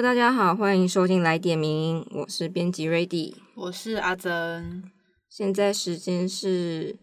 [0.00, 4.82] Hello，大家好，欢迎收听来点名，我是编辑 Ready，我是阿珍。
[5.28, 6.96] 现在时间是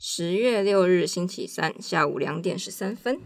[0.00, 3.20] 十月六日星期三下午两点十三分。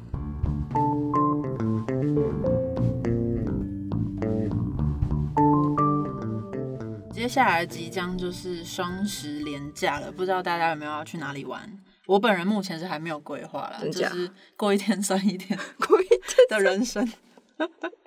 [7.11, 11.79] 接下来即将就是双十连假了，不知道大家有没有要去哪里玩？
[12.05, 17.11] 我本人目前是还没有规划啦，就是过一天算一天， 过一天的人生。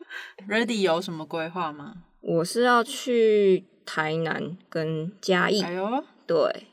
[0.47, 1.93] Ready 有什么规划吗？
[2.21, 5.61] 我是要去台南跟嘉义。
[5.61, 6.67] 哎呦，对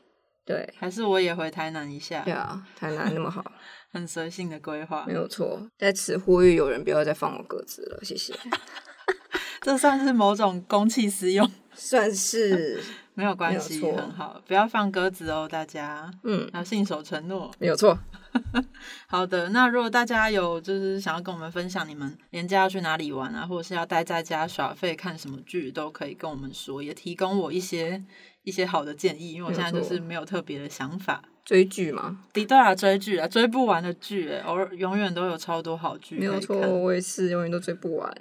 [0.45, 2.21] 对，还是我也回台南一下。
[2.23, 3.43] 对啊，台南那么好，
[3.91, 5.61] 很随性的规划，没有错。
[5.77, 8.33] 在此呼吁有人不要再放我鸽子了，谢谢。
[9.61, 12.83] 这算是某种公器私用，算是。
[13.17, 17.97] 没有关系，很好，不要放鸽子哦，大家，嗯，要信守承诺，没有错。
[19.07, 28.03] 好的，那如果大家有就是想要跟我们分享你们年假要去哪里玩啊，或者是要待在家耍废看什么剧，都可以跟我们说，也提供我一些
[28.43, 31.21] 一些好的建议，因为我现在就是没有特别的想法。
[31.43, 32.23] 追剧吗？
[32.33, 36.17] 对啊，追剧啊，追不完的剧，哎，偶尔永远都有超多好剧。
[36.17, 38.17] 没有错，我也是，永远都追不完。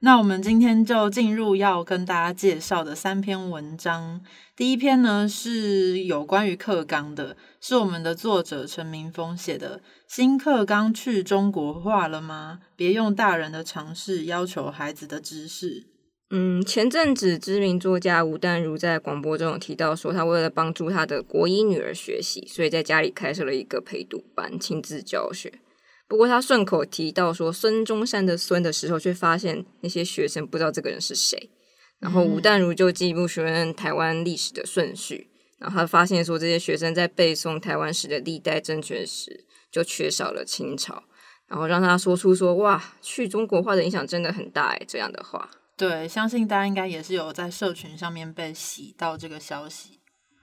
[0.00, 4.20] 那我们今天就进入要跟大家介绍的三篇文章。
[4.54, 9.80] 第一篇呢是有关于课纲的，是我们的作者陈明峰写的。
[10.06, 12.60] 新课纲去中国化了吗？
[12.76, 15.86] 别用大人的常识要求孩子的知识。
[16.30, 25.60] 嗯，前阵子知名作家吴淡如在广播中有提到说，他为了帮助他的国一女儿学习，所以在家里开设了一个陪读班，亲自教学。
[26.08, 31.50] 不过他顺口提到说孙中山的孙的时候，却发现那些学生不知道这个人是谁。
[31.98, 41.02] 然后吴淡如就进一步询问台湾历史的顺序，然后他发现说这些学生在背诵台湾史的历代政权时，就缺少了清朝。
[41.48, 45.50] 然后让他说出说哇，去中国化的影响真的很大哎，这样的话。
[45.76, 49.98] 对，相信大家应该也是有在社群上面被洗到这个消息。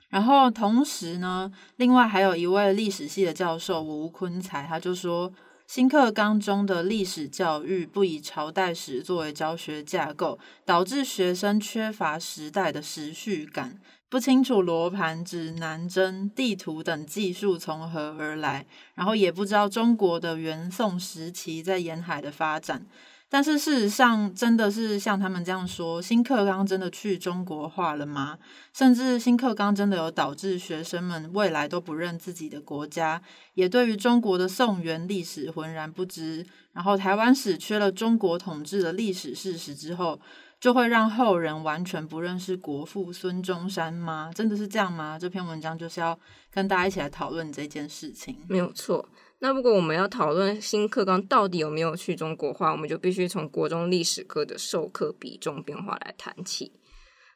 [0.09, 5.31] 然后同时呢，另外还有一位历史系的教授吴坤才，他就说。
[5.65, 22.85] 新课纲中的历史教育不以朝代史作为教学架构，导致学生缺乏时代的时序感，不清楚罗盘、指南针、地图等技术从何而来，然后也不知道中国的元宋时期在沿海的发展。
[23.33, 28.37] 但是事实上，真的是像他们这样说，新课纲真的去中国化了吗？
[28.71, 33.19] 甚至新课纲真的有导致学生们未来都不认自己的国家，
[33.55, 36.45] 也对于中国的宋元历史浑然不知。
[36.73, 40.19] 然后台湾史缺了中国统治的历史事实之后，
[40.59, 44.29] 就会让后人完全不认识国父孙中山吗？
[44.35, 45.17] 真的是这样吗？
[45.17, 46.15] 这篇文章就是要
[46.51, 48.37] 跟大家一起来讨论这件事情。
[48.47, 49.09] 没有错。
[49.43, 56.71] 那如果我们要讨论新课纲到底有没有去中国化，我们就必须从国中历史课的授课比重变化来谈起。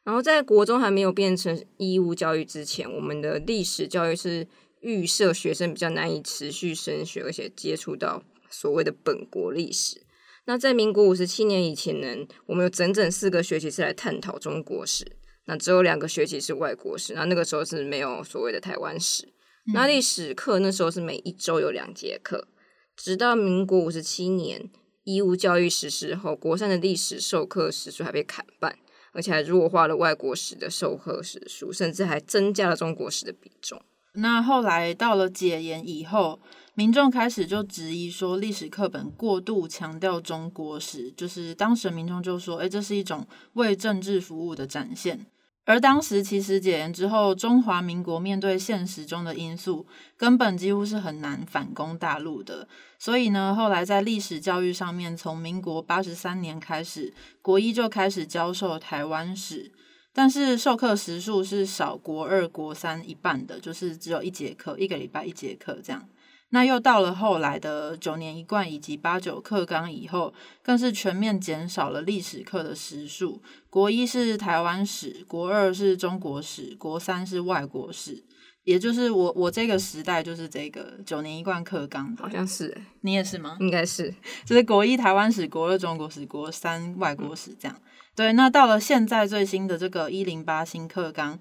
[0.04, 4.48] 然后在国中还没有变成义务教育之前，我们的历史教育是
[4.80, 10.00] 预设学生比较难以持续升学，而且接触到所谓的本国历史。
[10.46, 15.04] 那在民国五十七年以前呢，我们有整整四个学期是来探讨中国史，
[15.44, 19.28] 那只有两个学期是外国史，那那个时候是没有所谓的台湾史。
[19.74, 22.48] 那历史课那时候是每一周有两节课，
[22.96, 24.70] 直到民国五十七年
[25.04, 28.78] 义务教育实施后，国三的历史授课时数还被砍半，
[29.12, 33.82] 而且还弱化了外国史的授课时数，甚至还增加了中国史的比重。
[34.14, 36.40] 那后来到了解严以后，
[36.74, 45.26] 民众开始就质疑说，历史课本过度强调中国史，就是当时民众就说，哎，这是一种为政治服务的展现。
[45.68, 49.86] 而当时其实解严之后，中华民国面对现实中的因素，
[50.16, 52.66] 根本几乎是很难反攻大陆的。
[52.98, 57.12] 所以呢，后来在历史教育上面，从民国八十三年开始，
[57.42, 59.70] 国一就开始教授台湾史，
[60.14, 66.08] 但是授课时数是少国二、国三一半的，就是只有一节课，一个礼拜一节课这样。
[66.50, 70.32] 那又到了后来的九年一贯以及八九课纲以后，
[70.62, 73.42] 更是全面减少了历史课的时数。
[73.68, 78.24] 国一是台湾史，国二是中国史，国三是外国史。
[78.64, 83.56] 也就是我我这个时代就是这个九年一贯课纲，好像是，你也是吗？
[83.60, 87.80] 应该是， 就是国一台湾史，国二中国史，国三外国史这样。
[88.14, 91.38] 对，那到了现在最新的这个一零八新课纲。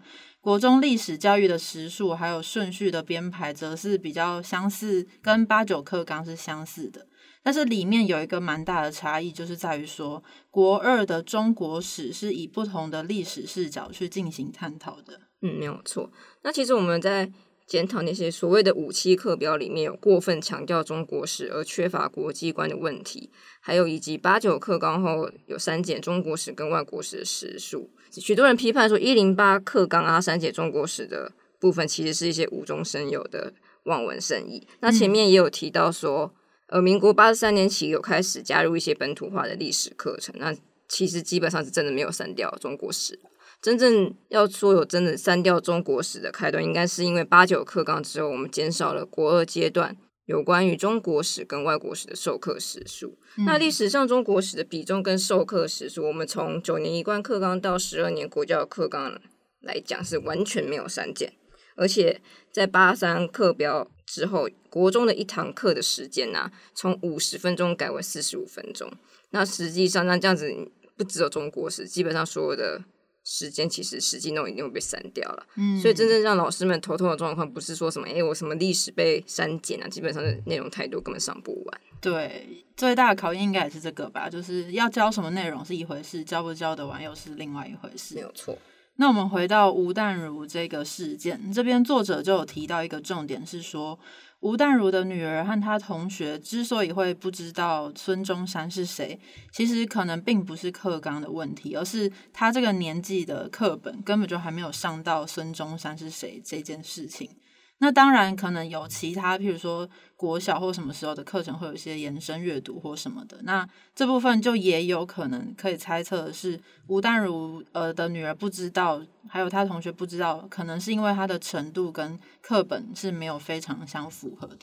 [0.48, 7.06] 国中历史教育的时数还有顺序的编排，则是比较相似，跟八九课纲是相似的。
[7.44, 15.20] 但是里面有一个蛮大的差异，就是在于说，国二的中国史是以不同的历史视角去进行探讨的。
[15.42, 16.10] 嗯，没有错。
[16.44, 17.30] 那其实我们在
[17.68, 23.30] 检讨那些所谓的五七课表里面有过分强调中国史而缺乏国际观的问题，
[23.60, 27.90] 还有以及八九课纲后有删减中国史跟外国史的时数。
[28.10, 33.54] 许多人批判说，一零八课纲啊删减中国史的部分，其实是一些无中生有的
[33.84, 34.66] 望文生义。
[34.80, 36.34] 那前面也有提到说，
[36.68, 40.56] 呃，民国八十三年起有开始加入一些本土化的历史课程，那
[40.88, 43.20] 其实基本上是真的没有删掉中国史。
[43.59, 53.18] 真正要说有真的删掉中国史的开端，应该是因为八九课纲之后，我们减少了国二阶段有关于中国史跟外国史的授课时数。
[53.45, 59.19] 那历史上中国史的比重跟授课时数，我们从九年一贯课纲到十二年国教课纲
[59.62, 61.33] 来讲，是完全没有删减。
[61.75, 62.21] 而且
[62.51, 68.92] 在八三课标之后，国中的一堂课的时间呢，从五十分钟改为四十五分钟。
[69.31, 70.53] 那实际上，那这样子
[70.95, 72.83] 不只有中国史，基本上所有的。
[73.29, 81.81] 时间其实实际内容一定会被删掉了，嗯，所以真正让老师们头痛的状况，不是说什么哎我什么历史被删减啊，基本上是内容太多，根本上不完。
[82.00, 88.15] 对，最大的考验应该也是这个吧，就是要教什么内容是一回事，教不教得完又是另外一回事。
[88.15, 88.57] 没有错。
[88.95, 94.00] 那我们回到吴淡如这个事件，这边作者就有提到一个重点是说。
[94.42, 99.19] 吴淡如的女儿和她同学之所以会不知道孙中山是谁，
[99.51, 107.30] 其实可能并不是课纲的问题，而是他这个年纪的课本根本就还没有上到孙中山是谁这件事情。
[107.79, 113.38] 那当然可能有其他，譬如说国小或什么时候的课程会有一些延伸阅读或什么的。
[113.44, 124.57] 那这部分就也有可能可以猜测的是吴淡如呃的女儿不知道，还有他同学不知道，可能是因为他的程度跟课本是没有非常相符合的。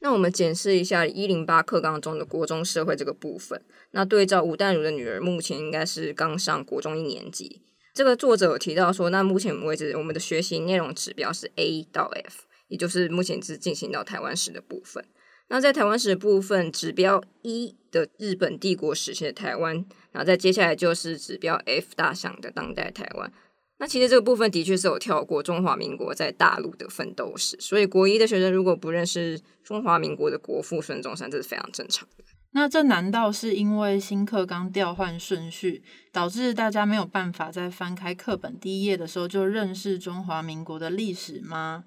[0.00, 3.62] 那我们检视一下一零八课纲中的国中社会这个部分，
[3.92, 7.62] 那对照吴淡如的女儿目前应该是刚上国中一年级。
[7.96, 15.02] 这个作者有提到说，那目前为止我们的学习内容指标是 A 到 F，也就是目前只进行到台湾史的部分。
[15.48, 19.76] 那在台湾史的部分，指标一的日本帝国时期的台湾，
[20.12, 23.32] 然后再接下来就是指标 F 大项的当代台湾。
[23.78, 32.24] 那其实这个部分的确是有跳过中华民国在大陆的奋斗史，所以国一的学生如果不认识中华民国的国父孙中山，这是非常正常的。
[32.56, 41.84] 那这难道是因为新课纲调换顺序，导致大家没有办法在翻开课本第一页的时候就认识中华民国的历史吗？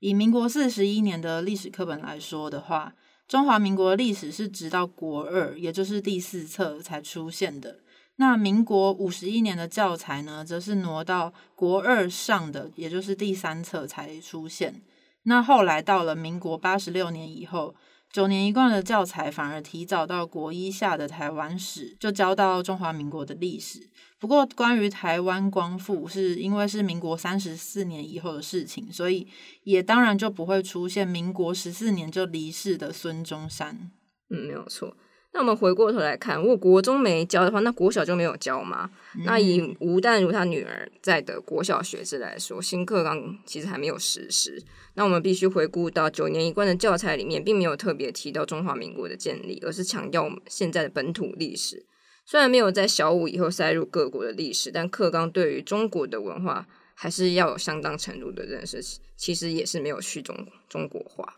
[0.00, 2.92] 以民国四十一年的历史课本来说的话，
[3.26, 7.78] 中华民国的历史是直到国二，也就是第四册才出现的。
[8.16, 14.82] 那民国五十一年的教材呢，则是挪到国二上的，也就是第三册才出现。
[15.22, 17.74] 那后来到了民国八十六年以后。
[18.12, 23.88] 九年一贯的教材反而提早到国一下的台湾史就教到中华民国的历史。
[24.18, 29.26] 不过，关于台湾光复，是因为是民国三十四年以后的事情，所以
[29.62, 33.90] 也当然就不会出现民国十四年就离世的孙中山。
[34.28, 34.96] 嗯，没有错。
[35.32, 38.90] 那我们回过头来看，如果国中没教的话，那国小就没有教吗？
[39.24, 44.60] 那以吴淡如他女儿在的国小学制来说，新课纲其实还没有实施。
[44.94, 51.86] 那我们必须回顾到九年一贯的教材里面，并没有特别提到中华民国的建立，而是强调我们现在的本土历史。
[52.26, 58.82] 虽然没有在小五以后塞入各国的历史，但课纲对于中国的文化还是要有相当程度的认识。
[59.16, 60.34] 其实也是没有去中
[60.68, 61.36] 中国化。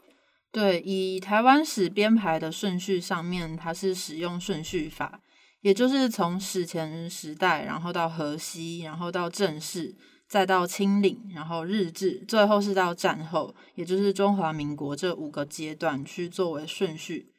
[0.52, 5.22] 对，以台湾史编排的顺序上面，它是使用顺序法，
[5.62, 9.96] 也就是从史前时代，然后到河西，然后到正式，
[10.28, 17.32] 再到清领，然后日治，最后是到战后，也就是中华民国这五个阶段去作为顺序。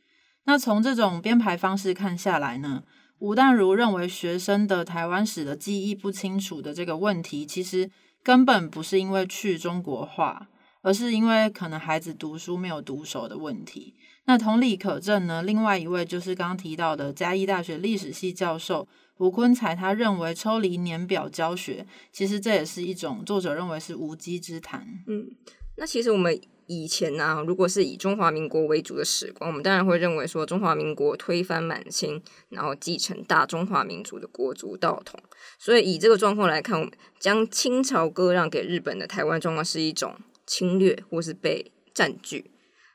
[0.45, 2.81] 那从这种编排方式看下来呢，
[3.19, 7.91] 吴淡如认为学生的台湾史的记忆不清楚的这个问题，其实
[8.23, 10.47] 根本不是因为去中国化。
[10.83, 13.95] 而是因为可能孩子读书没有读熟的问题。
[14.25, 15.41] 那同理可证呢？
[15.41, 18.87] 另外一位就是刚刚提到的嘉义大学历史系教授
[19.17, 24.87] 吴坤才，他认为抽离年表教学，其实这也是一种作者认为是无稽之谈。
[25.07, 25.31] 嗯，
[25.77, 35.19] 那其实我们以前呢，如果是以中华民国为主的史观，我们当然会认为说中华民国推翻满清，然后继承大中华民族的国族道统。
[35.59, 40.15] 所以以这个状况来看，将清朝割让给日本的台湾状况是一种。
[40.45, 42.51] 侵略或是被占据，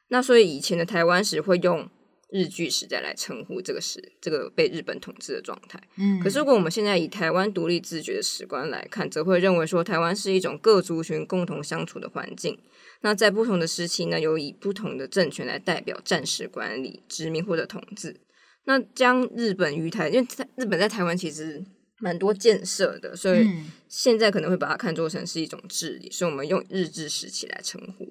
[0.09, 1.89] 那所以以前的台湾史会用
[2.31, 5.83] 日据时代来称呼这个时这个被日本统治的状态。
[5.97, 12.59] 嗯，可是如果我们现在以台湾独立自觉的史观来看，则会认为说台湾是一种各族群共同相处的环境。
[13.01, 18.21] 那在不同的时期呢，有以不同的政权来代表战时管理殖民或者统治。
[18.65, 21.65] 那将日本于台，因为在日本在台湾其实
[22.01, 28.07] 蛮多建设的，所以嗯现在可能会把它看作成是一种治理，所以我们用日治时期来称呼。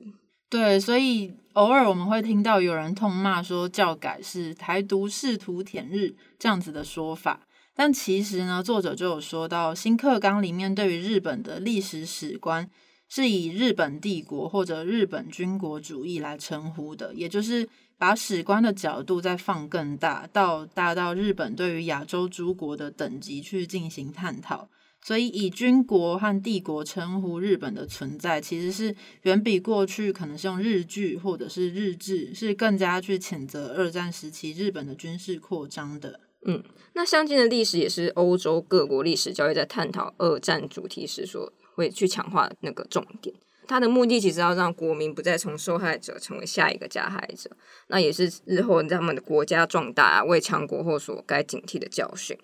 [0.49, 12.69] 对，所以偶尔我们会听到有人痛骂说教改是台独试图舔日这样子的说法，但其实呢，作者就有说到新课纲里面对于日本的历史史观
[13.09, 17.67] 是以日本帝国或者日本军国主义来称呼的，也就是
[17.97, 24.69] 把史观的角度再放更大，到大到日本对于亚洲诸国的等级去进行探讨。
[24.99, 36.19] 所以，以军国和帝国称呼日本的存在，其实是远比过去可能是用日剧或者是日志，是更加去谴责二战时期日本的军事扩张的。
[36.45, 36.63] 嗯
[36.93, 43.33] 那相近的历史也是欧洲各国历史教育在探讨二战主题时所会去强化那个重点。
[43.67, 47.51] 他的目的其实要让国民不再从受害者成为下一个加害者，
[47.87, 52.37] 那也是日后他们的国家壮大、啊、为强国后所该警惕的教训。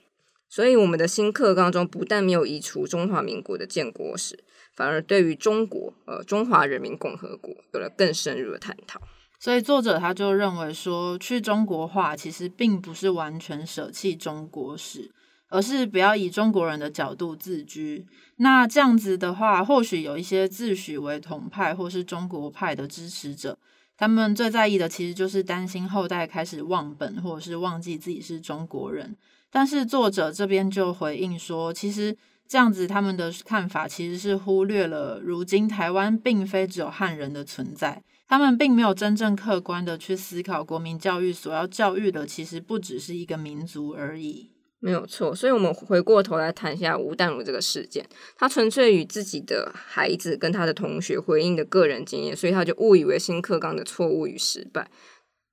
[0.49, 4.43] 所以，我们的新课纲中不但没有移除中华民国的建国史，
[4.75, 9.01] 反而对于中国呃中华人民共和国有了更深入的探讨。
[9.39, 15.11] 所以作者他就认为说，去中国化其实并不是完全舍弃中国史，
[15.53, 18.03] 而是不要以中国人的角度自居。
[18.37, 23.55] 那这样子的话，或许有一些自诩为统派或是中国派的支持者，
[23.95, 29.15] 他们最在意的其实就是担心后代开始忘本，或者是忘记自己是中国人。
[29.51, 32.17] 但是作者这边就回应说，其实
[32.47, 38.01] 这样子他们的看法其实是忽略了，如今台湾并非只有汉人的存在。
[38.27, 44.52] 他们并没有真正客观的去思考国民教育所要教育的，其实不只是一个民族而已。
[44.83, 54.91] 没有错，所以我们回过头来谈一下吴淡如这个事件，他纯粹与自己的孩子跟他的同学回应的个人经验，所以他就误以为新课纲的错误与失败。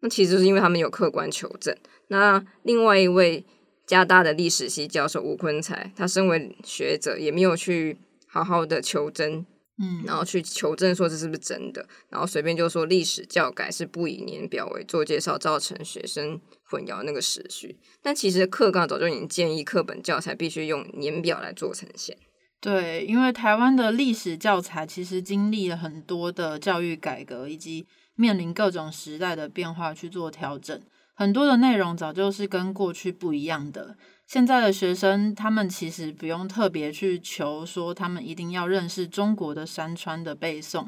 [0.01, 1.73] 那其实是因为他们有客观求证。
[2.09, 3.45] 那另外一位
[3.87, 9.47] 加大的历史系教授吴坤才，他身为学者，也没有去好好的求真，
[9.83, 17.79] 嗯，然后去求证说这是不是真的，然后随便就说历史教改是不以年表为做介绍，造成学生混淆那个时序。
[18.03, 22.19] 但其实课纲早就已经建议课本教材必须用年表来做呈现。
[22.61, 30.79] 对，因为台湾的历史教材其实经历了很多的教育改革，以及面临各种时代的变化去做调整，
[31.15, 33.97] 很多的内容早就是跟过去不一样的。
[34.31, 40.87] 现在的学生，他们其实不用特别去求说他们一定要认识中国的山川的背诵，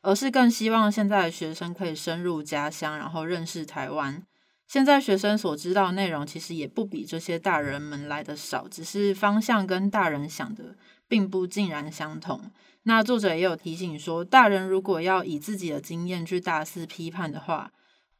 [0.00, 4.22] 而是更希望现在的学生可以深入家乡，然后认识台湾。
[4.68, 10.76] 现在学生所知道的内容其实也不比这些大人们来的少，只是方向跟大人想的
[11.08, 12.48] 并不尽然相同。
[12.84, 17.72] 那作者也有提醒说，大人如果要以自己的经验去大肆批判的话，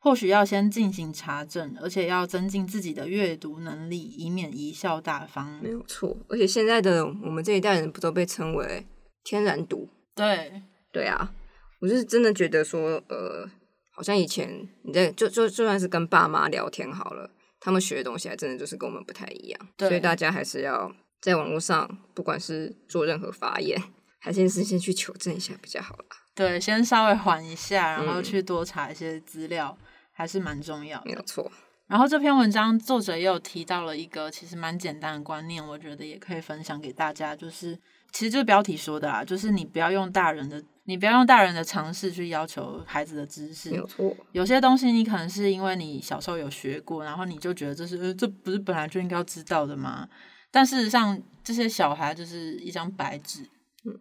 [0.04, 5.58] 或许要先进行查证，而且要增进自己的阅读能力，以免贻笑大方。
[5.62, 8.84] 没有错，而且现在的我们这一代人不都被称为
[9.24, 9.88] 天然毒？
[10.14, 10.60] 对，
[10.92, 11.32] 对啊，
[11.80, 13.48] 我是真的觉得说，呃，
[13.92, 23.82] 好像以前你在就就就算是跟爸妈聊天好了，他们学的东西还真的就是跟我们不太一样，所以大家还是要在网络上，不管是做任何发言，
[24.20, 26.04] 还是是先去求证一下比较好啦。
[26.34, 29.76] 对，先稍微缓一下，然后嗯去多查一些资料，
[30.14, 31.04] 还是蛮重要的。
[31.06, 31.52] 没有错，
[31.86, 37.78] 然后这篇文章作者也有提到了一个其实蛮简单的观念，我觉得也可以分享给大家，就是
[38.10, 43.76] 其实就是标题说的啊，就是你不要用大人的，你不要用大人的常识去要求孩子的知识没。
[43.76, 50.08] 有错，有些东西你可能是因为你小时候有学过，然后你就觉得这是呃这不是本来就应该要知道的吗？
[50.50, 53.44] 但事实上，这些小孩就是一张白纸，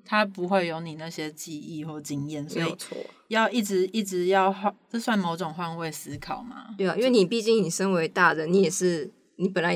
[0.05, 2.97] 他不会有你那些记忆或经验，所以没有错。
[3.27, 6.73] 要一直一直要换，这算某种换位思考吗？
[6.77, 9.75] 对啊，因为你毕竟你身为大人，你也是你本来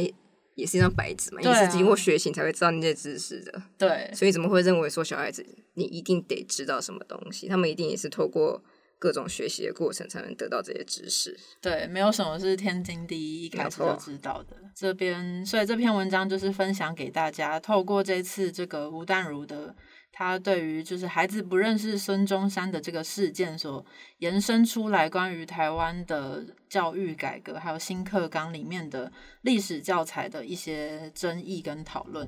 [0.56, 7.48] 也是一张白纸嘛，你啊是经过学习才会知道那些知识的，对，所以怎么会认为说小孩子你一定得知道什么东西？
[7.48, 8.62] 他们一定也是透过
[9.00, 11.38] 各种学习的过程才能得到这些知识。
[11.62, 14.58] 对，没有什么是天经地义一开始就知道的。
[14.76, 19.76] 这边，所以这篇文章就是分享给大家，透过这次这个吴淡如的
[20.20, 23.86] 他对于就是孩子不认识孙中山的这个事件所
[24.18, 29.12] 延伸出来关于台湾的教育改革，还有新课纲里面的
[29.44, 32.28] 历史教材的一些争议跟讨论。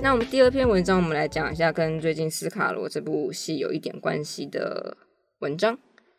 [0.00, 4.96] 那我们第二篇文章，我们来讲一下跟最近斯卡罗这部戏有一点关系的
[5.40, 5.76] 文章，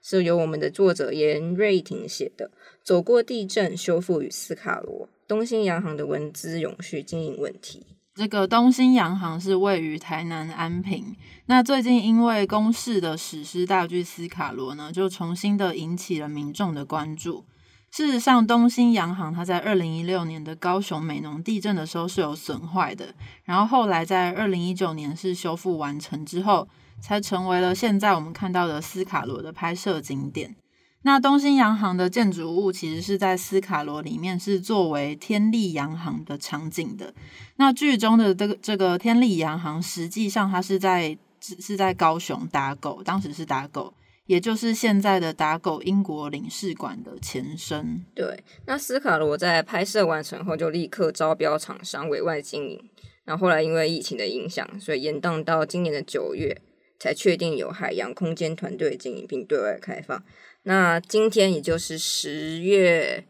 [0.09, 2.45] 是由我们的作者严瑞婷写的
[2.81, 7.85] 《走过地震、修复与斯卡罗：东兴洋行的文资永续经营问题》。
[8.15, 11.13] 这个东兴洋行是位于台南安平。
[11.47, 17.43] 那最近因为公视的史诗大剧《斯卡罗》呢，就重新的引起了民众的关注。
[17.91, 26.69] 事实上，东兴洋行它在二零一六年的高雄美浓地震的时候是有损坏的，然后后来在二零一九年是修复完成之后，
[27.01, 30.55] 才成为了现在我们看到的斯卡罗的拍摄景点。
[31.03, 37.13] 那东兴洋行的建筑物其实是在斯卡罗里面是作为天利洋行的场景的。
[37.55, 43.93] 那剧中的这个这个天利洋行，实际上它是在是在高雄打狗，当时是打狗，
[44.25, 48.03] 也就是现在的打狗英国领事馆的前身。
[48.13, 52.83] 对，那斯卡罗在拍摄完成后就立刻招标厂商委外经营，
[53.23, 56.59] 然后后来因为疫情的影响，所以延宕到今年的九月
[56.99, 60.23] 才确定有海洋空间团队经营并对外开放。
[60.63, 63.23] 那今天也就是十月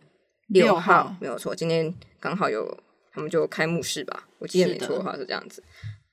[0.47, 2.77] 六号，没有错，今天刚好有
[3.11, 5.63] 他们就开幕式吧，我记得没错的话是这样子。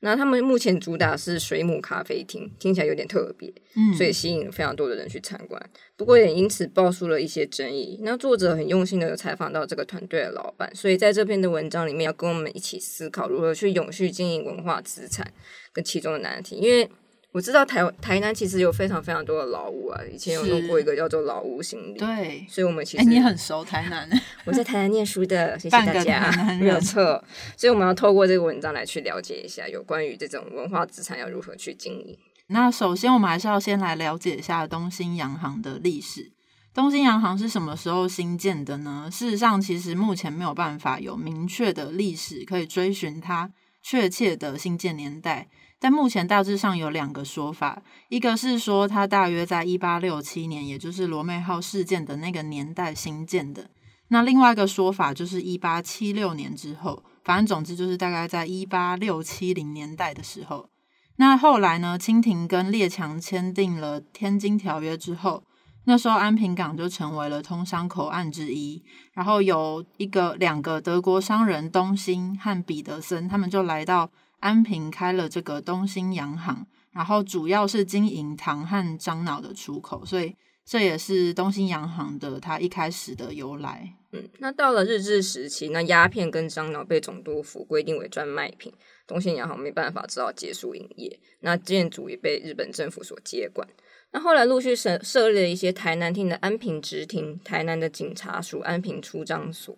[0.00, 5.70] 那他们目前主打是水母咖啡厅，听起来有点特别，嗯，所以吸引了非常多的人去参观。
[5.96, 7.99] 不过也因此爆出了一些争议。
[8.02, 15.32] 那作者很用心的采访到这个团队的老板，所以在这篇的文章里面要跟我们一起思考如何去永续经营文化资产
[15.73, 16.90] 跟其中的难题，因为。
[17.34, 24.08] 我知道台台南其实有非常非常多的老屋啊，以前有弄过一个叫做老屋心理，对，所以我们其实你很熟台南，
[24.44, 27.24] 我在台南念书的，谢谢大家，没有错，
[27.56, 32.16] 所以我们要透过这个文章来去了解一下有关于这种文化资产要如何去经营。
[32.46, 36.30] 那首先我们还是要先来了解一下东兴洋行的历史。
[36.72, 39.08] 东兴洋行是什么时候兴建的呢？
[39.10, 43.50] 事实上，其实目前没有办法有明确的历史可以追寻它
[43.82, 45.48] 确切的兴建年代。
[45.81, 53.69] 但目前大致上有两个说法，一个是说它大约在一八六七年，也就是罗妹号事件的那个年代新建的。
[54.09, 60.71] 那另外一个说法就是一八七六年之后，反正总之就是大概在一八六七零年代的时候。
[61.16, 65.45] 那后来呢，清廷跟列强签订了《天津条约》之后，
[65.85, 68.83] 那时候安平港就成为了通商口岸之一。
[69.12, 74.11] 然后有一个两个德国商人东兴和彼得森，他们就来到。
[74.44, 80.36] 安平开了这个东兴洋行，然后主要是经营糖和樟脑的出口，所以
[80.66, 83.94] 这也是东兴洋行的它一开始的由来。
[84.12, 88.71] 嗯，那到了日治时期，那鸦片跟樟脑被总督府规定为专卖品，
[89.06, 91.19] 东兴洋行没办法，只好结束营业。
[91.40, 93.66] 那建筑也被日本政府所接管。
[94.12, 99.75] 那后来陆续设设立了一些台南厅的安平直厅、台南的警察署安平出张所。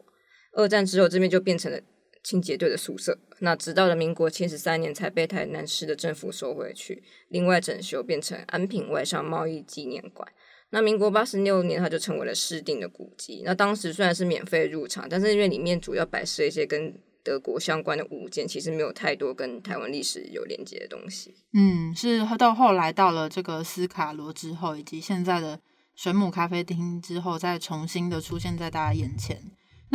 [0.55, 1.79] 二战之后，这边就变成了。
[2.27, 10.29] 清洁队的宿舍，那直到了民国七十三年才被台南市的政府收回去，另外整修变成安平外商贸易纪念馆。
[10.71, 13.43] 那民国八十六年，它就成为了市定的古迹。
[13.45, 21.33] 那当时虽然是免费入场，但是因为里面主要摆设一些跟德国相关的物件，其实没有太多跟台湾历史有连接的东西。
[21.53, 25.61] 嗯，是到后来到了这个斯卡罗之后，以及现在的
[25.95, 29.41] 水母咖啡厅之后，再重新的出现在大家眼前。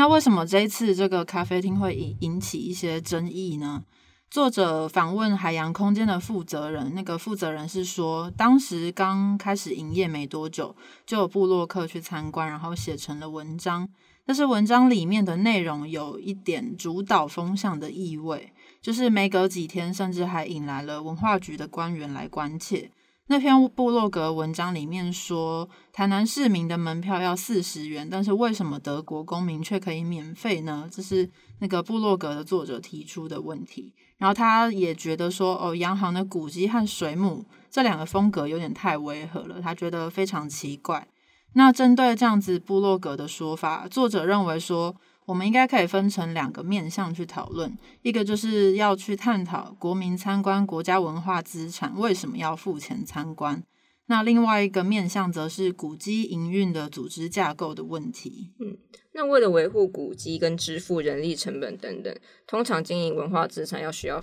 [0.02, 3.84] 那为什么这一次这个咖啡厅会引引起一些争议呢？
[4.32, 13.88] 作者访问海洋空间的负责人，那个负责人是说，当时刚开始营业没多久，就有部落客去参观，然后写成了文章。
[14.26, 22.90] 但是文章里面的内容有一点主导风向的意味，就是没隔几天，甚至还引来了文化局的官员来关切。
[23.28, 30.90] 那篇部落格文章里面说，台南市民的门票要四十元，但是为什么德国公民却可以免费呢？
[30.92, 31.30] 这是
[31.60, 33.94] 那个部落格的作者提出的问题。
[34.18, 41.08] 然后他也觉得说，哦，洋行的古迹和水母这两个风格有点太违和了，他觉得非常奇怪。
[41.54, 44.96] 那针对这样子部落格的说法，作者认为说。
[45.32, 53.64] 我们应该可以分成两个面向去讨论，一个就是要去探讨国民参观国家文化资产为什么要付钱参观，
[54.08, 58.52] 那另外一个面向则是古迹营运的组织架构的问题。
[58.60, 58.78] 嗯，
[59.14, 62.14] 那为了维护古迹跟支付人力成本等等，
[62.46, 64.22] 通常经营文化资产要需要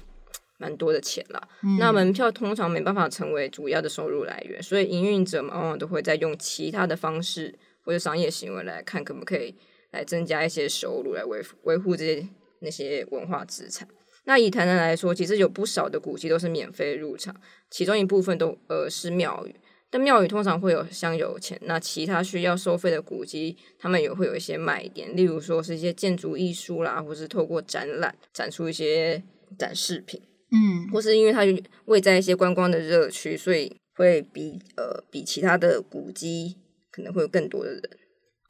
[0.59, 1.49] 蛮多的钱啦。
[1.79, 9.55] 那门票通常没办法成为主要的收入来源，所以营运者往往都会在用其他的方式或者商业行为来看可不可以。
[9.93, 12.29] 来增加一些收入，来维维护这些
[12.61, 13.89] 那些文化资产。
[14.25, 17.35] 那以台南来说，其实有不少的古迹都是免费入场，
[17.71, 19.55] 其中一部分都呃是庙宇，
[19.89, 21.59] 但庙宇通常会有香油钱。
[21.65, 29.23] 那其他需要收费的古迹，他们也会有一些卖点，例如说是一些建筑艺术啦，或是透过展览展出一些
[29.59, 30.21] 展示品，
[30.53, 31.41] 嗯，或是因为它
[31.87, 36.57] 位在一些观光的热区，所以会比呃比其他的古迹
[36.91, 37.83] 可能会有更多的人。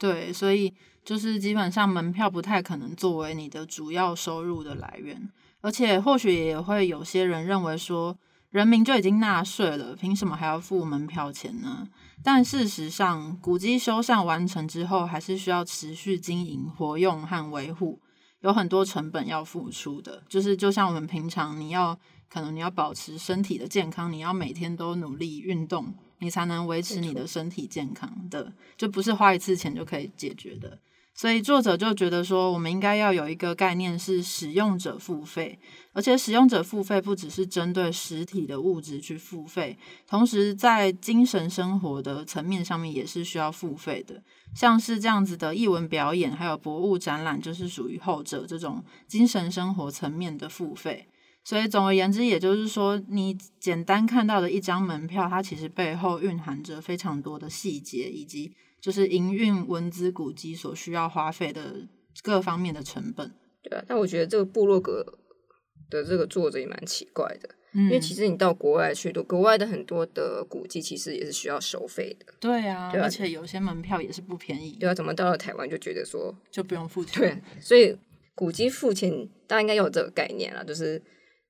[0.00, 0.74] 对，所以。
[1.08, 5.30] 就是基本上门票不太可能作为你的主要收入的来源，
[5.62, 8.14] 而且或许也会有些人认为说，
[8.50, 11.88] 人民就已经纳税了，凭什么还要付门票钱呢？
[12.22, 17.98] 但事实上，古迹修缮完成之后，还是需要持续经营、活用和维护，
[18.40, 20.22] 有很多成本要付出的。
[20.28, 30.78] 就是就像我们平常，你要可能你要保持身体的健康，你要每天都努力运动，你才能维持你的身体健康的，就不是花一次钱就可以解决的。
[31.18, 35.58] 所以作者就觉得说，我们应该要有一个概念是使用者付费，
[35.92, 39.76] 而且使用者付费不只是针对实体的物质去付费，
[40.06, 44.22] 同时在精神生活的层面上面也是需要付费的。
[44.54, 51.08] 像是这样子的译文表演，还有博物展览，就是属于后者这种精神生活层面的付费。
[51.42, 58.52] 所以总而言之，也就是说，你简单看到的一张门票，它其实背后蕴含着非常多的细节以及。
[58.80, 61.74] 就是营运文字古迹所需要花费的
[62.22, 63.84] 各方面的成本，对啊。
[63.86, 65.04] 但我觉得这个部落格
[65.90, 74.94] 的这个作者也蛮奇怪的，因为其实你到国外去，都国外的很多的古迹其实也是需要收费的，对啊，而且有些门票也是不便宜，对啊。
[74.94, 77.20] 怎么到了台湾就觉得说就不用付钱？
[77.54, 77.96] 对，所以
[78.34, 81.02] 古迹付钱，大家应该有这个概念了，就是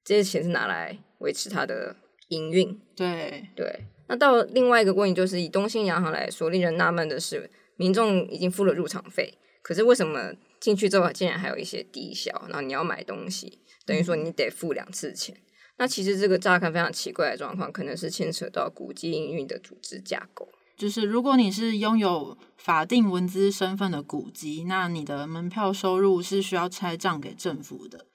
[0.04, 1.94] 这些钱是拿来维持它的
[2.28, 3.84] 营运，对对。
[4.08, 12.32] 那到另外一个问题，就是以东兴洋行来说，令人纳闷的是，民众已经付了入场费，可是为什么进去之后竟然还有一些低消？
[12.48, 15.36] 然后你要买东西，等于说你得付两次钱。
[15.76, 20.48] 那其实这个乍看非常奇怪的状况，可能是牵扯到古迹营运的组织架构。
[20.76, 28.06] 就是如果你是拥有法定文资身份的古迹，那你的门票收入是需要拆账给政府的。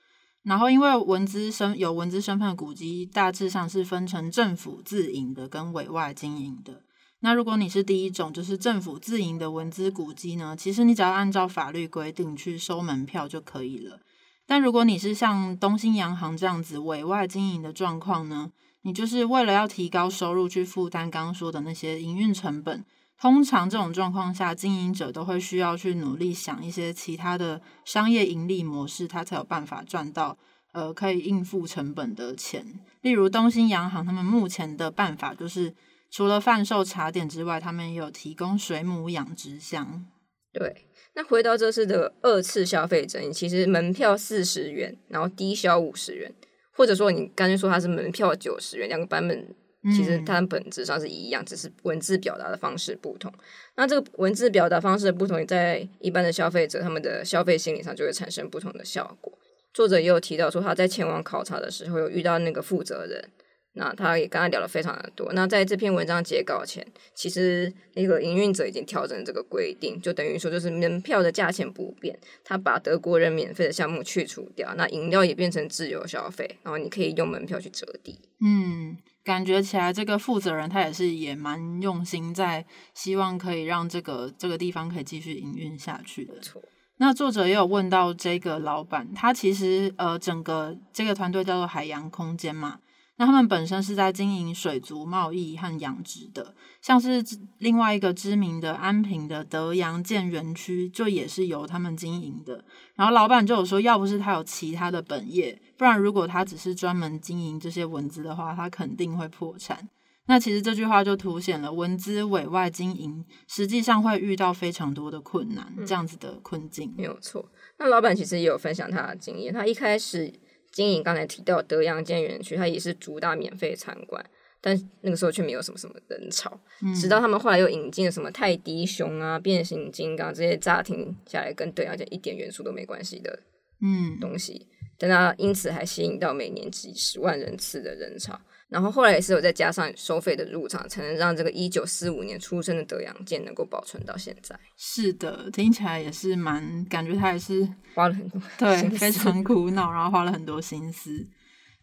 [0.44, 6.82] 然后，因为文资身有文资身份的古迹，大致上是分成政府自营的跟委外经营的。
[7.22, 14.00] 那如果你是第一种，就是政府自营的文资古迹呢，其实你只要按照法律规定去收门票就可以了。
[14.46, 18.52] 但如果你是像东兴洋行这样子委外经营的状况呢，
[18.82, 22.84] 你就是为了要提高收入去负担刚刚说的那些营运成本。
[23.24, 30.38] 通常这种状况下，经营者都会需要去努力想一些其他的商业盈利模式，他才有办法赚到
[30.74, 32.82] 呃可以应付成本的钱。
[33.00, 35.74] 例如东兴洋行，他们目前的办法就是
[36.12, 40.06] 除了贩售茶点之外，他们也有提供水母养殖箱。
[40.52, 46.30] 对，那回到这次的二次消费争议，其实门票四十元，然后低消五十元，
[46.74, 49.56] 或者说你干脆说它是门票九十元，两个版本。
[49.84, 53.32] 其实它本质上是一样，只是文字表达的方式不同。
[53.76, 59.34] 那这个文字表达方式的不同，在一般的消费者他们的消费心理上就会产生不同的效果。
[59.74, 63.30] 作者也有提到说，他在前往考察的时候有遇到那个负责人。
[63.76, 65.32] 那他也跟他聊了非常的多。
[65.34, 78.20] 那在这篇文章截稿前，其实那个营运者已经调整这个规定，就等于说就是门票的价钱不变，他把德国人免费的项目去除掉，那饮料也变成自由消费，然后你可以用门票去折抵。
[78.42, 86.40] 嗯，感觉起来这个负责人他也是也蛮用心，在希望可以让这个这个地方可以继续营运下去的。
[86.42, 86.62] 错。
[86.98, 92.80] 那作者也有问到这个老板，他其实呃整个这个团队叫做海洋空间嘛。
[93.16, 97.24] 那他们本身是在经营水族贸易和养殖的，像是
[97.60, 102.66] 另外一个知名的安平的德阳建园区，就也是由他们经营的。
[102.96, 109.88] 然后老板就有说，要不是他有其他的本业，不然如果他只是专门经营这些蚊子的话，他肯定会破产。
[110.26, 117.48] 那其实这句话就凸显了蚊子委外经营实际上会遇到非常多的困难，这样子的困境没有错。
[117.78, 120.34] 那老板其实也有分享他的经验，他一开始。
[120.74, 124.26] 经营刚才提到德阳建园区，它也是主打免费参观，
[124.60, 126.60] 但那个时候却没有什么什么人潮。
[127.00, 133.40] 直到他们后来又引进了什么泰迪熊啊、变形金刚这些乍听下来跟德阳建一点元素都没关系的
[133.82, 138.42] 嗯东西，但它因此还吸引到每年几十万人次的人潮。
[138.74, 144.60] 然后后来也是有再加上收费的入场，才能让这个一九四五年出生的德阳舰能够保存到现在。
[144.76, 151.28] 是的，听起来也是蛮感觉他也是花了很多对非常苦恼，然后花了很多心思。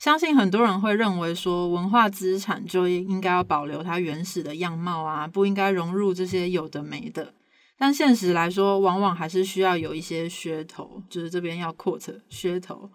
[0.01, 7.35] 相信很多人会认为说，文化资产就应该要保留它原始的样貌啊，不应该融入这些有的没的。
[7.79, 12.91] 但现实来说，往往还是需要有一些噱头，就是这边要 quote 噱头。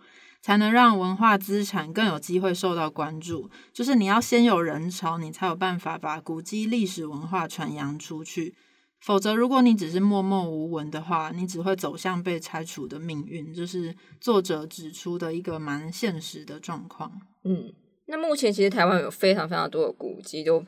[0.45, 8.53] 才能让文化资产更有机会受到关注，就是你要先有人潮，你才有办法把古迹历史文化传扬出去。
[8.99, 13.51] 否则，如果你只是默默无闻的话，你只会走向被拆除的命运。
[13.51, 17.11] 就是作者指出的一个蛮现实的状况。
[17.43, 17.73] 嗯，
[18.05, 20.63] 那目前其实台湾有非常非常多的古迹都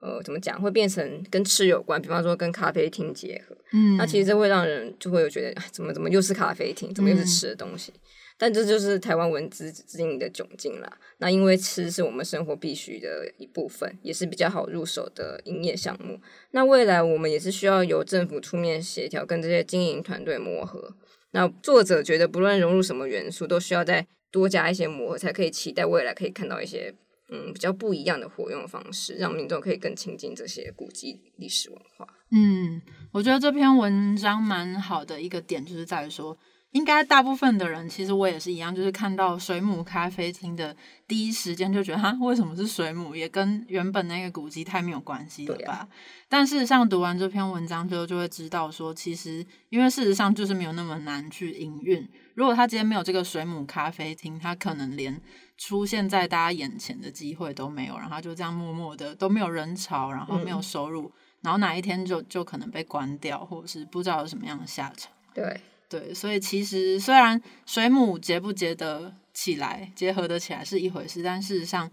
[0.00, 3.54] 呃，怎么讲，会变成跟吃有关，比方说跟咖啡厅结合。
[3.74, 7.92] 嗯，那其实这会让人就会有觉得，怎么怎么又是咖啡厅，怎么又是吃的东西？
[8.38, 10.98] 但这就是台湾文资经营的窘境啦。
[11.18, 16.20] 那因为吃是我们生活必须的一部分，也是比较好入手的营业项目。
[16.52, 20.94] 那未来我们也是需要由政府出面协调，跟这些经营团队磨合。
[21.32, 26.94] 那作者觉得，不论融入什么元素，都需要再多加一些磨合，才可以期待未来可以看到一些
[27.30, 32.06] 嗯比较不一样的活用方式，让民众可以更亲近这些古迹历史文化。
[32.30, 32.80] 嗯，
[33.12, 36.38] 我觉得这篇文章蛮好的一个点，就是在于说。
[36.72, 40.76] 应该大部分的人，其实我也是一样，就是看到水母咖啡厅的
[41.06, 43.14] 第一时间就觉得，哈，为什么是水母？
[43.16, 45.88] 也跟原本那个古迹太没有关系了吧？
[46.28, 52.06] 但事实上，读完这篇文章之后，就会知道说，其实因为事实上就是没有那么难去营运。
[52.34, 55.18] 如果他今天没有这个水母咖啡厅，他可能连
[55.56, 65.10] 出现在大家眼前的机会都没有，然后就这样默默的都没有人潮，然后没有收入，然后哪一天就就可能被关掉，或者是不知道有什么样的下场。
[65.32, 65.58] 对。
[65.88, 71.90] 对，所以其实虽然水母结不结得起来、结合得起来是一回事，但事实上，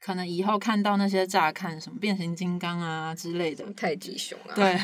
[0.00, 4.78] 可能以后看到那些乍看什么变形金刚啊之类的太极熊啊，对，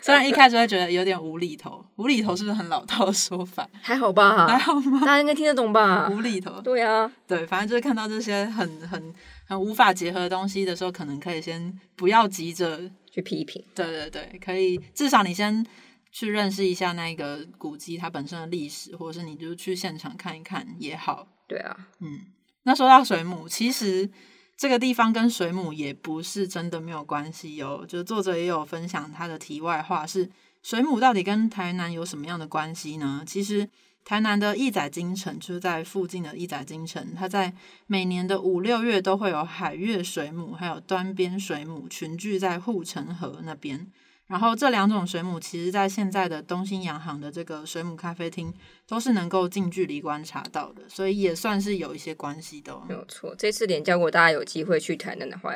[0.00, 3.68] 虽然一开始会觉得有点无厘头，无厘头是不是很老套的说法？
[3.80, 4.98] 还好吧，还好吗？
[5.00, 6.08] 大家应该听得懂吧？
[6.10, 9.14] 无厘头，对啊，对，反正就是看到这些很很
[9.46, 12.80] 很无法结合的东西的时候，可能可以先不要急着
[13.12, 13.64] 去批评。
[13.76, 15.64] 对对对，可以至少你先。
[16.12, 21.26] 去认识一下那个古迹它本身的历史，或者是你就去现场看一看也好。
[21.48, 22.20] 对啊，嗯，
[22.62, 24.08] 那说到水母，其实
[24.56, 27.84] 这个地方跟水母也不是真的没有关系哦。
[27.88, 30.30] 就是作者也有分享他的题外话，是
[30.62, 33.24] 水母到底跟台南有什么样的关系呢？
[33.26, 33.68] 其实
[34.04, 37.54] 台南的义载金城就是在附近的义载金城，它在
[37.86, 43.90] 每年的五六月都会有海月水母还有端边水母群聚在护城河那边。
[44.32, 48.50] 然后这两种水母，其实在现在的东兴洋行的这个水母咖啡厅，
[48.88, 52.74] 都是能够近距离观察到的，所以也算是有一些关系的。
[52.88, 55.52] 没有错，这次连假如果大家有机会去台南的话，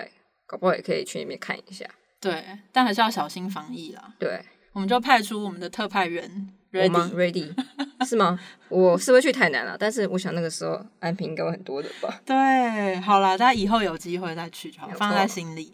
[0.47, 1.87] 搞不好也可以去那边看一下。
[2.21, 4.13] 对，但还是要小心防疫啦。
[4.19, 7.55] 对，我们就派出我们的特派员，ready，ready，
[8.07, 8.39] 是吗？
[8.69, 12.21] 我是会去台南了，但是我想那个时候安平应该会很多的吧。
[12.27, 15.73] 对，好了，大家以后有机会再去就好，放在心里。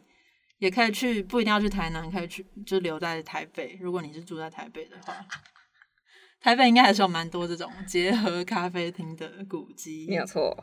[0.62, 3.76] 也可以去，不一定要去台南，可以去就留在台北。
[3.80, 5.12] 如果你是住在台北的话，
[6.40, 10.06] 台北应该还是有蛮多这种结合咖啡厅的古迹。
[10.08, 10.56] 没有错。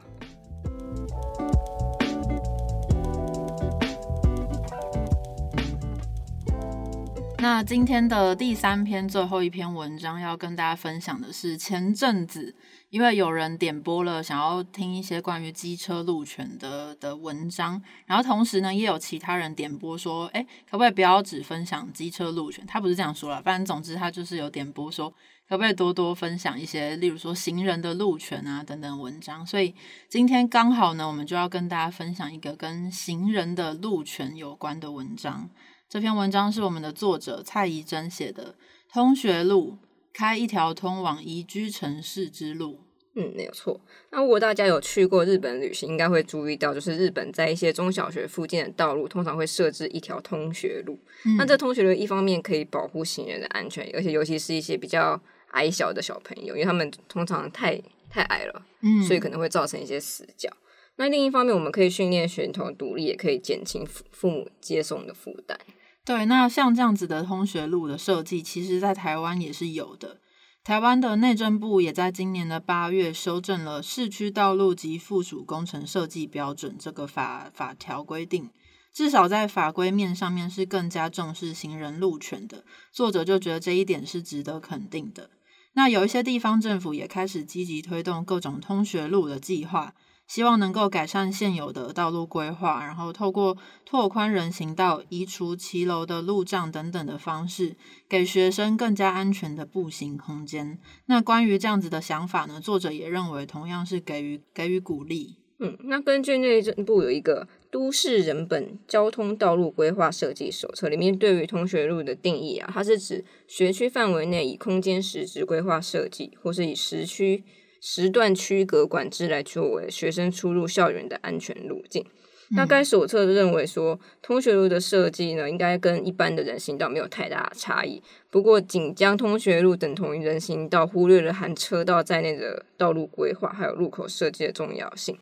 [7.42, 12.54] 那今天的第三篇最后一篇文章要跟大家分享的是前阵子。
[12.90, 22.66] 因为有人点播了，想要听一些关于机车路权的的文章，然后同时呢，也有其他人点播说，哎，可不可以不要只分享机车路权？
[22.66, 25.08] 他不是这样说了，反正总之他就是有点播说，
[25.48, 29.46] 可不可以多多分享一些，例如说行人的路权啊等等文章。
[29.46, 29.74] 所以
[30.10, 35.48] 今天刚好呢，我们就要跟大家分享一个跟行人的路权有关的文章。
[35.90, 38.54] 这篇文章是我们的作者蔡怡珍写的，
[38.94, 39.72] 《通学路》。
[40.12, 42.82] 开一条通往宜居城市之路。
[43.16, 43.80] 嗯，没有错。
[44.12, 51.00] 那如果大家有去过日本旅行，应该会注意到，就是日本在一些中小学附近的道路，通常会设置一条通学路。
[51.38, 55.20] 那这通学路一方面可以保护行人的安全，而且尤其是一些比较
[55.52, 60.52] 矮小的小朋友，因为他们通常太太矮了，嗯，所以可能会造成一些死角。
[60.98, 65.58] 那另一方面，我们可以训练学童独立，也可以减轻父父母接送的负担。
[66.06, 70.20] 对，那像这样子的通学路的设计，其实在台湾也是有的。
[70.64, 78.50] 台湾的内政部也在今年的八月修正了《市区道路及附属工程设计标准》这个法法条规定，
[78.92, 82.64] 至少在法规面上面是更加重视行人路权的。
[82.92, 85.30] 作者就觉得这一点是值得肯定的。
[85.74, 89.94] 那有一些地方政府也开始积极推动各种通学路的计划。
[90.30, 97.76] 希望能够改善现有的道路规划，然后透过拓宽人行道、移除骑楼的路障等等的方式，
[98.08, 100.78] 给学生更加安全的步行空间。
[101.08, 102.62] 那关于这样子的想法呢？
[102.62, 105.38] 作者也认为同样是给予给予鼓励。
[105.58, 117.44] 嗯，那根据内政部有一个《都市人本交通道路规划设计手册》里面对于同学路的定义啊，它是指学区范围内以空间实质规划设计，或是以时区。
[117.82, 122.06] 时段区隔管制来作为学生出入校园的安全路径。
[122.52, 128.02] 那该手册认为说，通学路的设计呢，应该跟一般的人行道没有太大的差异。
[128.32, 135.16] 不过，仅将通学路等同于人行道，忽略了含车道在内的道路规划还有路口设计的重要性。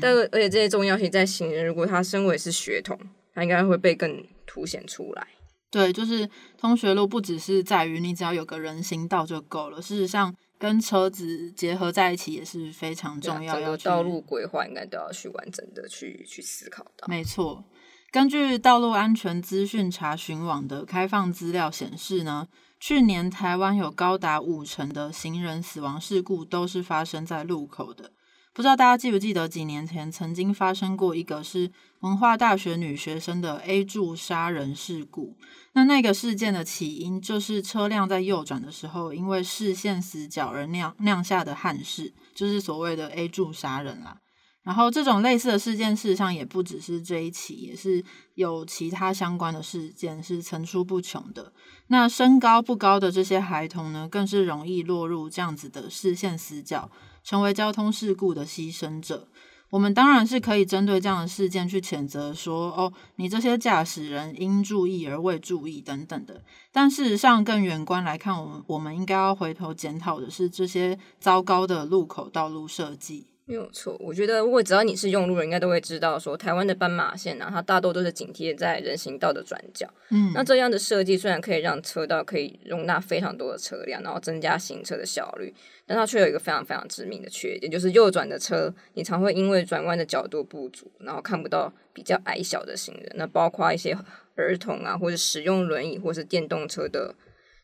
[0.00, 2.98] 但而且这些重要性，在行人如果他身为是学童，
[3.32, 5.28] 他应该会被更凸显出来。
[5.70, 10.34] 对，就是通学路不只是在于你只要有个人行道就够了，事实上
[10.64, 13.60] 跟车子结合在一起也是非常重要。
[13.60, 17.06] 要道路规划应该都要去完整的去去思考到。
[17.06, 17.62] 没错，
[18.10, 22.48] 根据道路安全资讯查询网的开放资料显示呢，
[22.80, 28.12] 去年台湾有高达五成的行人死亡事故都是发生在路口的。
[28.54, 35.36] 不知道大家记不记得几年前曾经发生过一个是文化大学女学生的 A 柱杀人事故。
[35.72, 44.18] 那那个事件的起因就是车辆在右转的时候，因为视线死角而酿酿下的憾事，就是所谓的 A 柱杀人啦。
[44.62, 51.52] 然后这种类似的事件，事实上也不只是这一起，也是有其他相关的事件是层出不穷的。
[51.88, 56.88] 那身高不高的这些孩童呢，更是容易落入这样子的视线死角。
[57.24, 59.26] 成为交通事故的牺牲者，
[59.70, 66.44] 我们当然是可以针对这样的事件去谴责说，哦，你这些驾驶人应注意而未注意等等的。
[66.70, 73.26] 但事实上，更远观来看，我们我们应该要回头检讨的是这些糟糕的路口道路设计。
[73.46, 79.86] 没有错，我觉得如果只要你是用路人，应该都会知道说，台湾的斑马线呢，它大多都是紧贴在人行道的转角。
[80.08, 85.54] 嗯，那这样的设计虽然可以让车道可以容纳非常多的车辆，然后增加行车的效率，
[85.86, 93.94] 但它却有一个非常非常致命的缺点，就是右转的车，你常会因为转弯的角度不足，然后看不到比较矮小的行人，那包括一些
[94.36, 97.14] 儿童啊，或者使用轮椅或是电动车的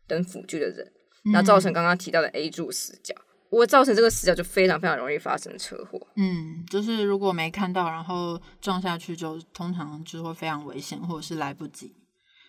[0.06, 0.92] 等辅具的人，
[1.32, 3.14] 那造成刚刚提到的 A 柱死角。
[3.50, 6.00] 我造成这个死角就非常非常容易发生车祸。
[6.16, 11.96] 嗯，就是如果没看到，然后撞下去，就通常就会非常危险，或者是来不及。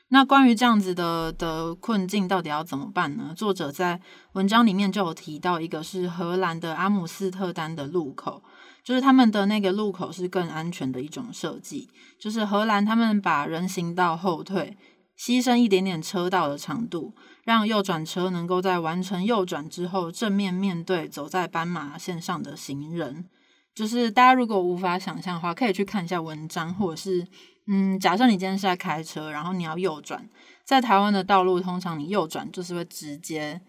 [0.10, 3.34] 那关于这样子的的困境，到底要怎么办呢？
[3.36, 4.00] 作者在
[4.34, 8.44] 文章里面就有提到，一个是荷兰的阿姆斯特丹的路口，
[8.84, 14.78] 就是他们的那个路口是更安全的一种设计，就是荷兰他们把人行道后退。
[15.18, 23.26] 牺牲一点点车道的长度，让右转车能够在完成右转之后正面面对走在斑马线上的行人。
[23.74, 27.26] 就是大家如果无法想象的话，可以去看一下文章，或者是
[27.68, 30.28] 嗯，假设你今天是在开车，然后你要右转，
[30.66, 33.62] 在台湾的道路，通常你右转就是会直接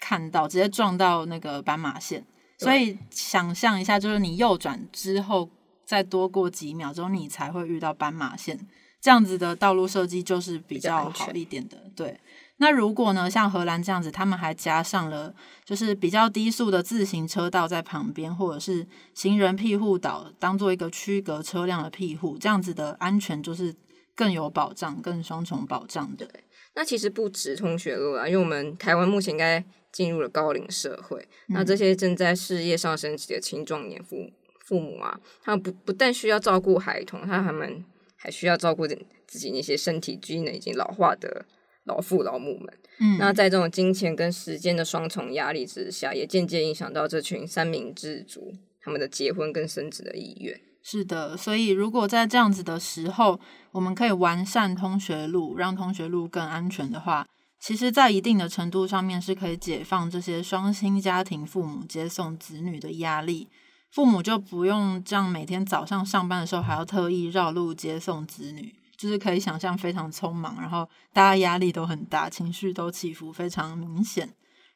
[0.00, 2.24] 看到，直接撞到那个斑马线。
[2.58, 5.50] 所以想象一下，就是你右转之后，
[5.84, 8.66] 再多过几秒钟，你才会遇到斑马线。
[9.02, 12.18] 这样子的道路设计就是比较好一点的，对。
[12.58, 23.74] 那如果呢，像荷兰这样子，他们还加上了就是比较低速的自行车道在旁边，或者是行人庇护岛，当做一个区隔车辆的庇护，这样子的安全就是
[24.14, 26.28] 更有保障，更双重保障的。
[26.74, 37.84] 那其实不止通学路啊，因为我们台湾目前应该进入了高龄社会，那这些正在事业上升期的青壮年父父母啊，他们不不但需要照顾孩童，他还们。
[38.16, 38.86] 还需要照顾
[39.26, 41.44] 自己那些身体机能已经老化的
[41.84, 42.78] 老父老母们。
[43.00, 50.60] 嗯，那在这种金钱跟时间的双重压力之下，也间接影响到这群三明治族他们的结婚跟生子的意愿。
[50.82, 53.40] 是的，所以如果在这样子的时候，
[53.72, 57.26] 我们可以完善通学路，让通学路更安全的话，
[57.58, 63.48] 其实，在一定的程度上面是可以解放这些双薪家庭父母接送子女的压力。
[63.90, 74.28] 父母就不用这样每天早上上班的时候还要特意绕路接送子女，就是可以想象非常匆忙，然后大家压力都很大，情绪都起伏非常明显，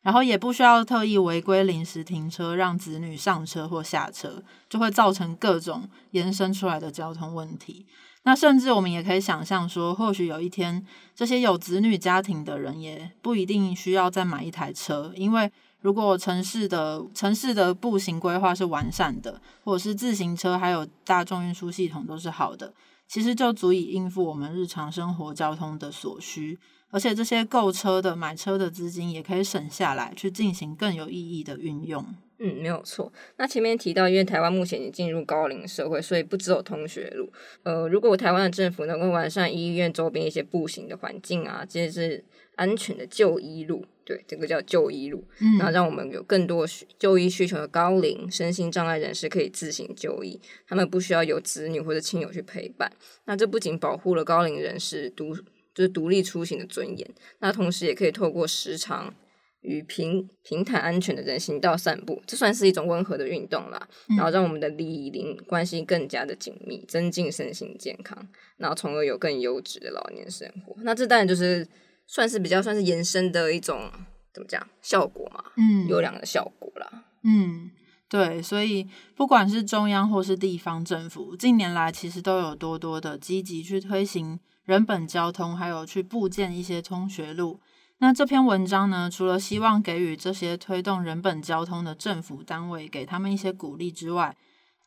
[0.03, 7.87] 然后也不需要特意违规临时停车让子女上车或下车，就会造成各种延伸出来的交通问题。
[8.25, 15.51] 那甚至我们也可以想象说，或许有一天这些有子女家庭的人也不一定需要再买一台车，因为。
[15.81, 22.75] 如果城市的城市的步行规划是完善的，或者是自行车还有大众运输系统都是好的，
[23.09, 26.59] 其实就足以应付我们日常生活交通的所需。
[26.91, 32.03] 而且这些购车的买车的资金也可以省下来，去进行更有意义的运用。
[32.39, 33.13] 嗯，没有错。
[33.37, 37.31] 那前面提到，因为台湾目前已经进入高龄社会，所以不只有通学路。
[37.63, 42.25] 呃，如果台湾的政府能够完善医院周边一些步行的环境啊，这些是
[42.59, 43.87] 安全的就医路。
[44.05, 45.23] 对，这个叫就医路，
[45.59, 46.67] 那让我们有更多
[46.99, 52.91] 就医需求的高龄、身心障碍人士可以自行就医，他们不需要有子女或者亲友去陪伴。
[53.27, 55.37] 那这不仅保护了高龄人士独
[55.75, 57.07] 就是独立出行的尊严，
[57.41, 59.13] 那同时也可以透过时长
[59.61, 63.87] 与平平坦安全的人行道散步，这算是一种温和的运动啦。
[64.17, 68.27] 然后让我们的离邻关系更加的紧密，增进身心健康，
[68.57, 70.75] 然后从而有更优质的老年生活。
[70.79, 71.69] 那这当然就是。
[72.09, 73.93] 算是比较算是延伸的一种
[74.33, 75.45] 怎么讲效果嘛？
[75.57, 77.05] 嗯，优良的效果啦。
[77.23, 77.71] 嗯，
[78.09, 87.61] 对，所以不管是中央或是地方政府，近年来其实都有多多的积极去推行人本交通，还有去布建一些通学路。
[87.99, 94.37] 那这篇文章呢，除了希望给予这些推动人本交通的政府单位，给他们一些鼓励之外，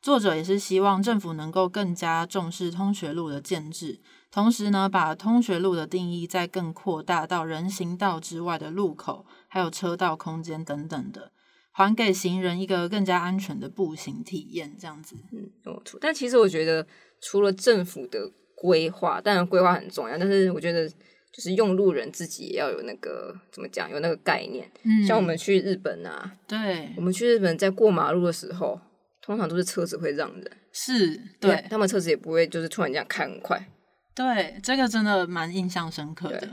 [0.02, 4.00] 作者也是希望政府能够更加重视通学路的建制，
[4.32, 11.32] 同时呢，把通学路的定义再更扩大到人行道之外的路口，还有车道空间等等的，
[11.72, 14.74] 还给行人一个更加安全的步行体验。
[14.80, 16.00] 这样子，嗯，没错。
[16.02, 16.88] 但其实我觉得，
[17.22, 24.72] 除了政府的规划，当然规划很重要，但是我觉得就是用路人自己也要有那个怎么讲，有那个概念。
[24.84, 28.80] 嗯像我们去日本啊，对我们去日本在过马路的时候，
[29.22, 33.68] 通常都是车子会让人，是，对他们车子也不会就是突然这样开很快。
[34.14, 36.48] 对，这个真的蛮印象深刻的。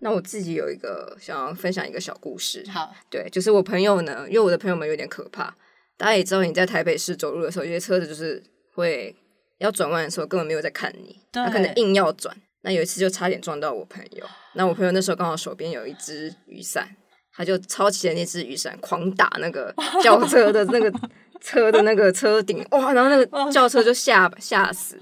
[0.00, 5.54] 那我自己有一个想要分享一个小故事，好，对，就是我朋友呢，因为我的朋友们有点可怕，
[5.96, 8.42] 大家也知道你在台北市走路的时候，有些车子就是
[8.74, 9.14] 会
[9.58, 12.36] 要转弯的时候根本没有在看你，他可能硬要转。
[12.62, 16.88] 那有一次就差点撞到我朋友，那我朋友那时候刚好手边有一只雨伞，
[17.34, 20.92] 他就抄起了那只雨伞，狂打那个 轿车的那个
[21.40, 22.92] 车的那个车顶，哇！
[22.92, 24.98] 然后那个轿车就吓吓死。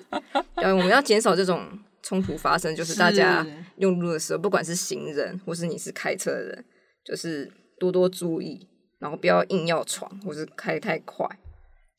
[0.57, 1.66] 对，我们要减少这种
[2.03, 3.46] 冲突发生，就是大家
[3.76, 6.64] 用路的时候，不管是行人或是你是开车的人，
[7.05, 11.26] 就是多多注意，然后不要硬要闯或是开太快，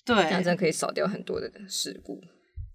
[0.05, 0.15] 对。
[0.15, 2.21] 这样真的可以少掉很多的事故。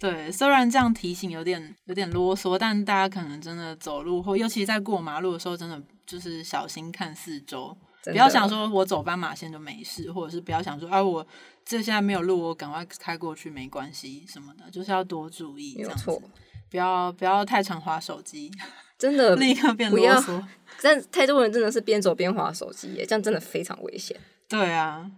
[0.00, 11.26] 对，虽然这样提醒有点有点啰嗦，但大家可能真的走路或尤其在过马路的时候，真的就是小心看四周，不要想说我走斑马线就没事，或者是不要想说啊我
[11.64, 16.06] 这现在没有路，我赶快开过去没关系什么的，就是要多注意，这样子。
[16.06, 16.30] 没有错，
[16.70, 18.50] 不要不要太常划手机，
[18.98, 20.44] 真的立刻变不要啰嗦。
[20.82, 24.16] 但太多人真的是边走边滑手机耶，这样真的非常危险。
[24.48, 25.10] 对啊，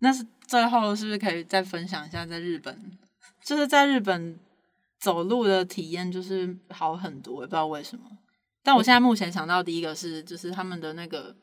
[0.00, 2.98] 那是最后是不是可以再分享一下在日本，
[3.44, 4.38] 就是在日本
[4.98, 8.04] 走路的体验就是好很多，也不知道为什么。
[8.64, 11.36] 但我现在目前想到第一个是，就是他们的那个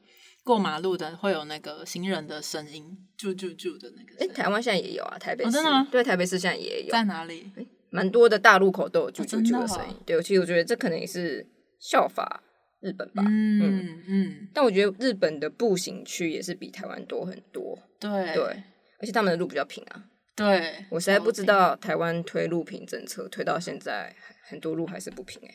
[0.44, 4.28] 过马路的会有那个行人的声音，啾啾啾的那个哎。
[4.34, 7.50] 台湾现在也有啊，台北市、哦真的吗对，台北市现在也有，在哪里？
[7.94, 9.96] 蛮多的大路口都有啾啾啾的声音。
[10.04, 11.46] 对，其实我觉得这可能也是
[11.80, 12.42] 效法
[12.80, 13.24] 日本吧。
[13.28, 18.64] 嗯嗯，但我觉得日本的步行区也是比台湾多很多，对对，
[18.98, 20.06] 而且他们的路比较平啊。
[20.36, 24.16] 对，我实在不知道台湾推路平政策推到现在，
[24.50, 25.54] 很多路还是不平哎、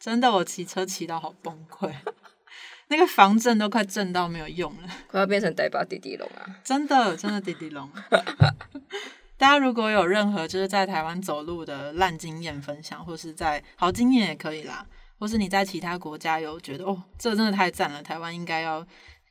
[0.00, 1.92] 真的，我骑车骑到好崩溃，
[2.88, 4.88] 那个防震都快震到没有用了。
[5.06, 6.58] 快要变成呆巴滴滴龙啊！
[6.64, 7.90] 真的，真的滴滴龙。
[9.38, 14.84] 大家如果有任何就是在台湾走路的烂经验分享，或是在好经验也可以啦，
[15.16, 18.84] 或是你在其他国家有觉得哦，这真的太赞了，台湾应该要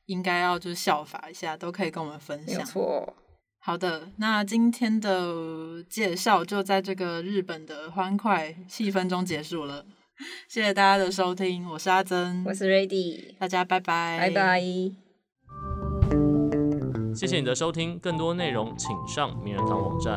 [0.06, 2.66] 应该要就是效法一下，都可以跟我们分享。
[2.66, 3.14] 错，
[3.60, 9.86] 好的，那今天的介绍就在这个日本的欢快气氛中结束了，
[10.48, 15.07] 谢谢大家的收听，我是阿珍，我是 Ready，大家拜拜，拜拜。
[17.18, 20.16] 谢谢你的收听，更多内容请上名人堂网站。